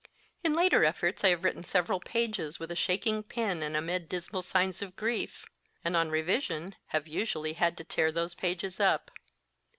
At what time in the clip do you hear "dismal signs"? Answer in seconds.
4.09-4.81